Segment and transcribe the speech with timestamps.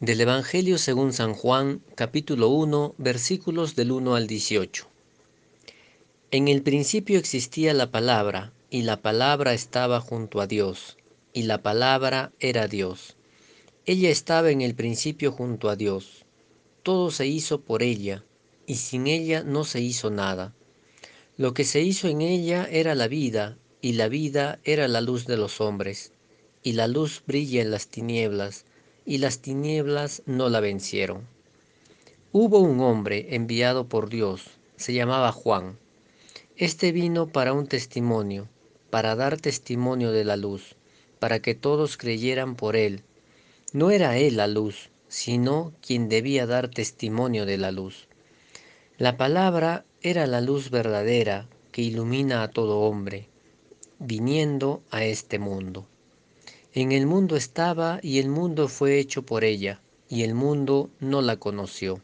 [0.00, 4.88] Del Evangelio según San Juan, capítulo 1, versículos del 1 al 18.
[6.30, 10.96] En el principio existía la palabra, y la palabra estaba junto a Dios,
[11.34, 13.18] y la palabra era Dios.
[13.84, 16.24] Ella estaba en el principio junto a Dios.
[16.82, 18.24] Todo se hizo por ella,
[18.66, 20.54] y sin ella no se hizo nada.
[21.36, 25.26] Lo que se hizo en ella era la vida, y la vida era la luz
[25.26, 26.14] de los hombres,
[26.62, 28.64] y la luz brilla en las tinieblas,
[29.10, 31.26] y las tinieblas no la vencieron.
[32.30, 34.42] Hubo un hombre enviado por Dios,
[34.76, 35.76] se llamaba Juan.
[36.56, 38.46] Este vino para un testimonio,
[38.88, 40.76] para dar testimonio de la luz,
[41.18, 43.02] para que todos creyeran por él.
[43.72, 48.06] No era él la luz, sino quien debía dar testimonio de la luz.
[48.96, 53.26] La palabra era la luz verdadera que ilumina a todo hombre,
[53.98, 55.88] viniendo a este mundo.
[56.72, 61.20] En el mundo estaba y el mundo fue hecho por ella, y el mundo no
[61.20, 62.00] la conoció.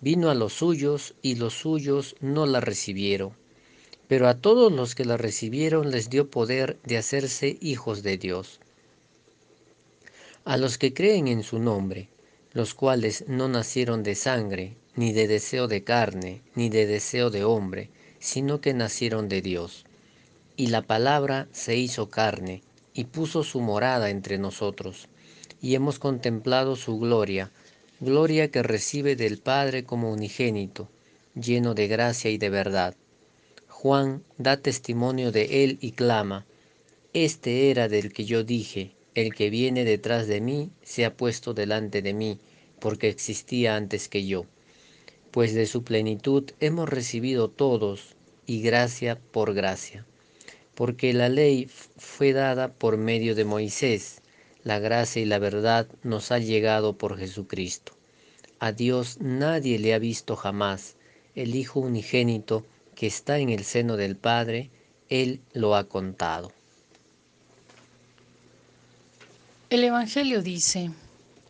[0.00, 3.32] Vino a los suyos y los suyos no la recibieron.
[4.08, 8.58] Pero a todos los que la recibieron les dio poder de hacerse hijos de Dios.
[10.44, 12.08] A los que creen en su nombre,
[12.52, 17.44] los cuales no nacieron de sangre, ni de deseo de carne, ni de deseo de
[17.44, 19.84] hombre, sino que nacieron de Dios.
[20.56, 22.62] Y la palabra se hizo carne,
[23.00, 25.08] y puso su morada entre nosotros,
[25.62, 27.50] y hemos contemplado su gloria,
[27.98, 30.90] gloria que recibe del Padre como unigénito,
[31.34, 32.94] lleno de gracia y de verdad.
[33.68, 36.44] Juan da testimonio de él y clama,
[37.14, 41.54] Este era del que yo dije, el que viene detrás de mí se ha puesto
[41.54, 42.38] delante de mí,
[42.80, 44.44] porque existía antes que yo.
[45.30, 48.14] Pues de su plenitud hemos recibido todos,
[48.46, 50.04] y gracia por gracia
[50.80, 54.22] porque la ley fue dada por medio de Moisés,
[54.64, 57.92] la gracia y la verdad nos ha llegado por Jesucristo.
[58.60, 60.96] A Dios nadie le ha visto jamás,
[61.34, 62.64] el Hijo unigénito
[62.94, 64.70] que está en el seno del Padre,
[65.10, 66.50] Él lo ha contado.
[69.68, 70.90] El Evangelio dice,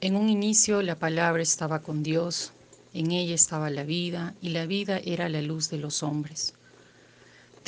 [0.00, 2.52] en un inicio la palabra estaba con Dios,
[2.94, 6.54] en ella estaba la vida, y la vida era la luz de los hombres.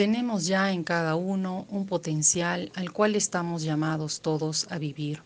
[0.03, 5.23] Tenemos ya en cada uno un potencial al cual estamos llamados todos a vivir.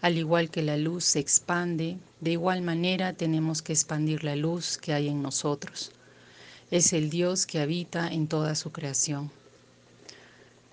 [0.00, 4.78] Al igual que la luz se expande, de igual manera tenemos que expandir la luz
[4.78, 5.90] que hay en nosotros.
[6.70, 9.32] Es el Dios que habita en toda su creación.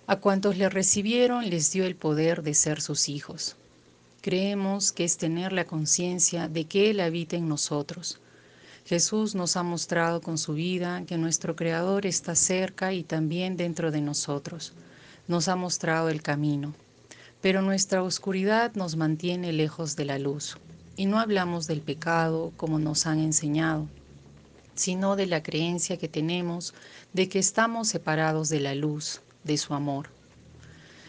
[0.05, 3.55] A cuantos le recibieron les dio el poder de ser sus hijos.
[4.21, 8.19] Creemos que es tener la conciencia de que Él habita en nosotros
[8.85, 13.89] Jesús nos ha mostrado con su vida que nuestro Creador está cerca y también dentro
[13.89, 14.73] de nosotros.
[15.27, 16.75] Nos ha mostrado el camino,
[17.41, 20.57] pero nuestra oscuridad nos mantiene lejos de la luz.
[20.97, 23.87] Y no hablamos del pecado como nos han enseñado,
[24.75, 26.75] sino de la creencia que tenemos
[27.11, 30.09] de que estamos separados de la luz, de su amor.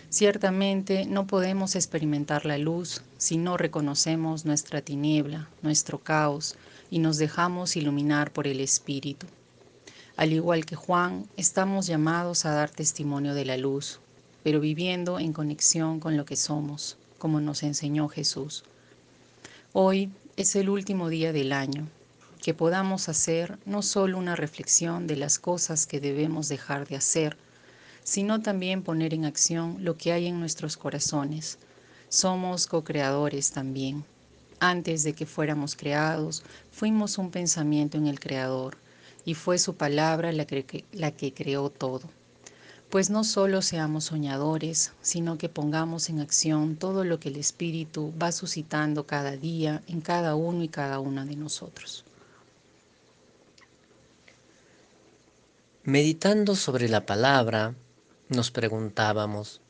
[0.08, 6.56] Ciertamente no podemos experimentar la luz si no reconocemos nuestra tiniebla, nuestro caos,
[6.90, 9.26] y nos dejamos iluminar por el Espíritu.
[10.16, 14.00] Al igual que Juan, estamos llamados a dar testimonio de la luz,
[14.42, 18.64] pero viviendo en conexión con lo que somos, como nos enseñó Jesús.
[19.72, 21.86] Hoy es el último día del año,
[22.42, 27.36] que podamos hacer no solo una reflexión de las cosas que debemos dejar de hacer,
[28.04, 31.58] sino también poner en acción lo que hay en nuestros corazones.
[32.08, 34.04] Somos co-creadores también.
[34.68, 38.76] Antes de que fuéramos creados, fuimos un pensamiento en el Creador,
[39.24, 42.10] y fue su palabra la que, creó todo.
[42.90, 48.12] Pues no solo seamos soñadores, sino que pongamos en acción todo lo que el Espíritu
[48.20, 52.04] va suscitando cada día en cada uno y cada una de nosotros.
[55.84, 57.76] Meditando sobre la palabra,
[58.28, 59.60] nos preguntábamos,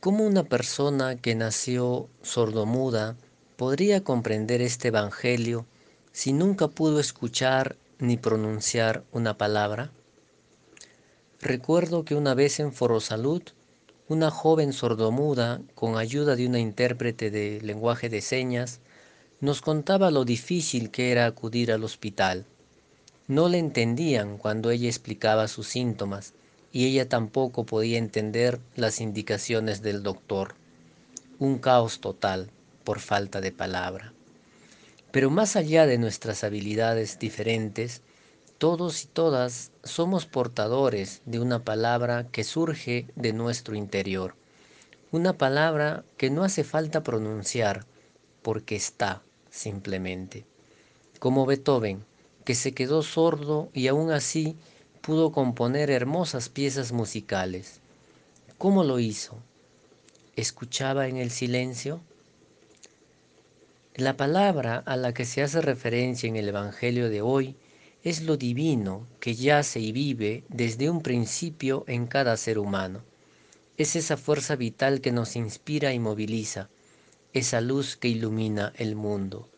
[0.00, 3.16] ¿cómo una persona que nació sordomuda
[3.58, 5.66] podría comprender este Evangelio
[6.12, 9.90] si nunca pudo escuchar ni pronunciar una palabra?
[11.40, 13.42] Recuerdo que una vez en Forosalud,
[14.06, 18.78] una joven sordomuda, con ayuda de una intérprete de lenguaje de señas,
[19.40, 22.46] nos contaba lo difícil que era acudir al hospital.
[23.26, 26.32] No le entendían cuando ella explicaba sus síntomas
[26.70, 30.54] y ella tampoco podía entender las indicaciones del doctor.
[31.40, 32.52] Un caos total
[32.88, 34.14] por falta de palabra.
[35.12, 38.00] Pero más allá de nuestras habilidades diferentes,
[38.56, 44.36] todos y todas somos portadores de una palabra que surge de nuestro interior,
[45.12, 47.84] una palabra que no hace falta pronunciar,
[48.40, 49.20] porque está,
[49.50, 50.46] simplemente.
[51.18, 52.06] Como Beethoven,
[52.46, 54.56] que se quedó sordo y aún así
[55.02, 57.80] pudo componer hermosas piezas musicales.
[58.56, 59.36] ¿Cómo lo hizo?
[60.36, 62.00] ¿Escuchaba en el silencio?
[63.98, 67.56] La palabra a la que se hace referencia en el Evangelio de hoy
[68.04, 73.02] es lo divino que yace y vive desde un principio en cada ser humano.
[73.76, 76.70] Es esa fuerza vital que nos inspira y moviliza,
[77.32, 79.48] esa luz que ilumina el mundo,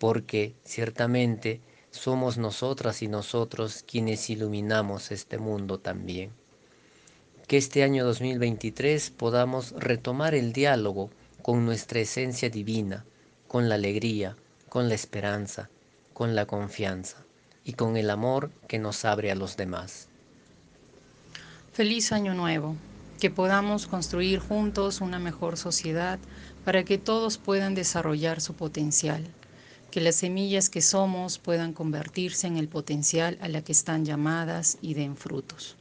[0.00, 1.60] porque ciertamente
[1.92, 6.32] somos nosotras y nosotros quienes iluminamos este mundo también.
[7.46, 11.10] Que este año 2023 podamos retomar el diálogo
[11.42, 13.04] con nuestra esencia divina,
[13.48, 14.36] con la alegría,
[14.68, 15.70] con la esperanza,
[16.12, 17.16] con la confianza
[17.64, 20.08] y con el amor que nos abre a los demás.
[21.72, 22.76] Feliz año nuevo,
[23.18, 26.18] que podamos construir juntos una mejor sociedad
[26.64, 29.24] para que todos puedan desarrollar su potencial,
[29.90, 34.76] que las semillas que somos puedan convertirse en el potencial a la que están llamadas
[34.82, 35.76] y den frutos.